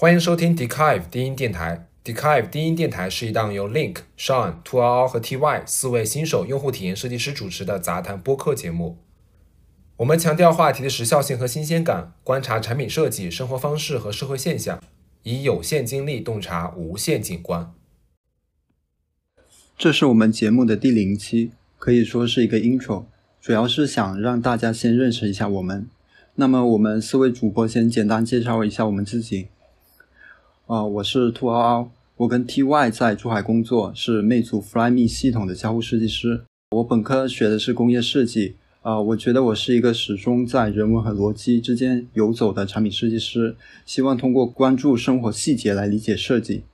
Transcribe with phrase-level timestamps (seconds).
[0.00, 1.88] 欢迎收听 Dekive 低音电台。
[2.04, 8.98] Dekive 低音电台是一档由 Link、Sean、Two R 和 Ty 四位新手用户体验设计师主持的杂谈播客节目。
[9.96, 14.80] 我们强调话题的时效性和新鲜感，观察产品设计、生活方式和社会现象，
[15.24, 17.74] 以有限精力洞察无限景观。
[19.76, 23.06] 这是我们节目的第零期，可以说是一个 intro，
[23.40, 25.88] 主要是想让大家先认识一下我们。
[26.36, 29.48] 那么我们四位主播先简单介绍一下我们自己。
[30.68, 36.44] 啊，我是兔嗷嗷，我跟 TY 在珠海工作，是魅族 Flyme 系统的交互设计师。
[36.72, 46.64] 我本科学的是工业设计，啊，我觉得我是一个始终在人文和逻辑之间游走的产品设计师，希望通过关注生活细节来理解设计。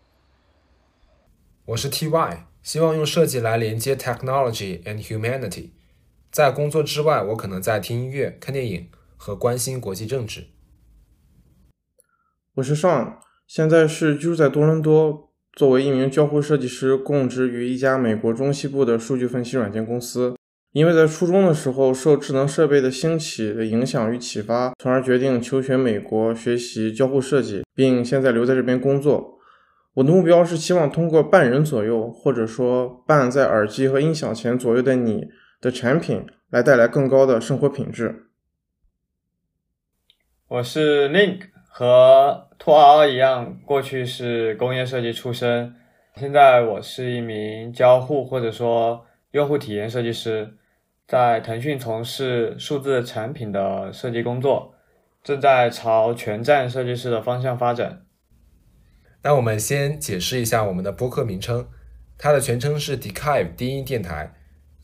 [1.67, 5.69] 我是 TY，希望用设计来连接 technology and humanity。
[6.33, 10.49] 在工作之外，我可能在听音乐、看电影和关心国际政治。
[12.55, 13.19] 我是 Sean。
[13.47, 20.35] 现在是居住在多伦多，作为一名交互设计师，供职于一家美国中西部的数据分析软件公司。
[20.73, 29.39] 因为在初中的时候受智能设备的兴起的影响与启发，从而决定求学美国学习交互设计，并现在留在这边工作。
[29.93, 35.29] 我的目标是希望通过半人左右，或者说半在耳机和音响前左右的你
[35.61, 38.25] 的产品，来带来更高的生活品质。
[40.49, 41.54] 我是 Link。
[41.77, 45.75] 和托儿一样，过去是工业设计出身，
[46.15, 50.55] 现在我是一名交互或者说用户体验设计师，
[51.09, 54.73] 在腾讯从事数字产品的设计工作，
[55.25, 58.07] 正在朝全站设计师的方向发展。
[59.25, 61.67] 那我们先解释一下我们的播客名称，
[62.17, 64.33] 它的全称是 Decive 低音电台，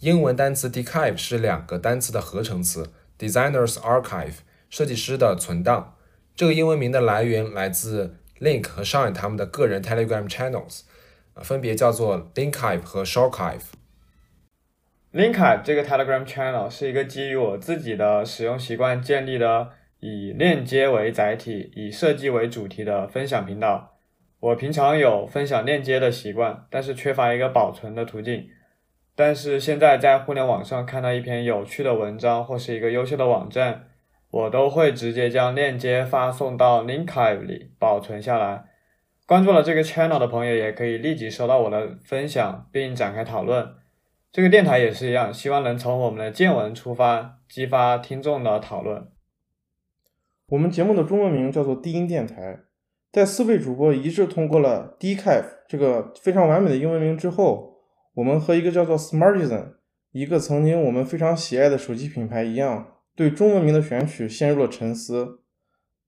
[0.01, 5.95] 英文单词 Decive 是两个单词的合成词，Designers Archive 设计师的存档。
[6.41, 10.85] 这个英文名的来源来自 Link 和 Shine 他们的个人 Telegram channels，
[11.35, 13.65] 分别叫做 Linkive 和 Shorkive。
[15.13, 19.69] Linkive 这个 Telegram channel 是一个基于我自己的使用习惯建立的，
[19.99, 23.99] 以链接为载体、以设计为主题的分享频道。
[24.41, 28.49] 我平常有分享链接的习惯，但是缺乏一个保存的途径。
[29.15, 33.89] 但是现在在互联网上看到一篇有趣的文章或是一个优秀的网站。
[34.31, 38.65] 我都会直接将链接发送到 Linkive 里保存下来。
[39.27, 43.75] 关注了这个 channel 的朋友也可以立即收到我的分享，并展开讨论。
[44.33, 49.09] 这个电台也是一样，希望能从我们的见闻出发，激发听众的讨论。
[50.49, 52.61] 我们节目的中文名叫做低音电台。
[53.13, 57.77] 在四位主播一致通过了 Dekive 这个非常完美的英文名之后，
[58.15, 59.75] 我们和一个叫做 Smartisan，
[60.13, 62.87] 一个曾经我们非常喜爱的手机品牌一样。
[63.21, 65.41] 对中文名的选取陷入了沉思，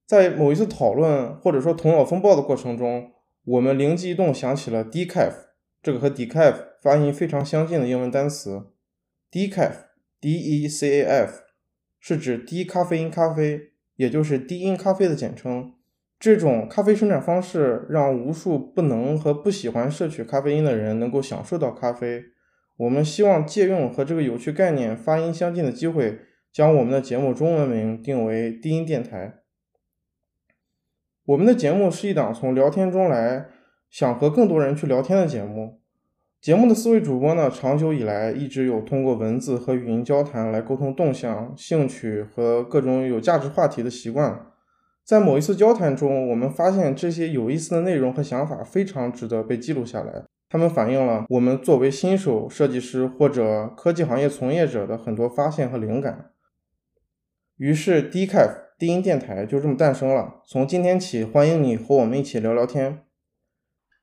[0.03, 3.11] 在某一次讨论或者说头脑风暴的过程中，
[3.45, 5.31] 我们灵机一动想起了 decaf
[5.83, 8.71] 这个和 decaf 发音非常相近的英文单词。
[9.31, 11.41] decaf，D-E-C-A-F
[11.99, 13.61] 是指低咖啡因咖啡，
[13.95, 15.73] 也就是低因咖啡的简称。
[16.19, 22.23] 这种咖啡生产方式让无数不能和不喜欢摄取咖啡因的人能够享受到咖啡。
[22.77, 26.17] 我们希望借用和这个有趣概念发音相近的机会。
[26.53, 29.39] 将我们的节目中文名定为低音电台。
[31.25, 33.47] 我们的节目是一档从聊天中来，
[33.89, 35.81] 想和更多人去聊天的节目。
[36.39, 44.45] 节目的四位主播呢，长久以来一直有通过文字和语音交谈来沟通动向、兴趣和各种有价值话题的习惯。
[45.03, 50.25] 在某一次交谈中，我们发现这些有意思的内容和想法非常值得被记录下来。
[50.49, 56.32] 他们反映了我们作为新手设计师或者科技行业从业者的很多发现和灵感。
[57.57, 60.41] 于是低 caf 低音电台就这么诞生了。
[60.47, 63.03] 从今天起，欢迎你和我们一起聊聊天。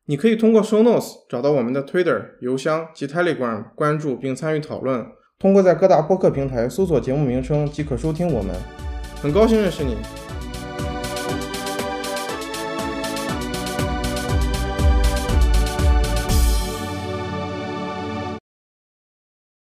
[0.06, 5.06] 你可以通过 Show Notes 找到我们的 Twitter、邮箱及 Telegram，关注并参与讨论。
[5.38, 8.54] 通过在各大播客平台搜索节目名称即可收听我们。
[9.22, 9.96] 很高兴认识你。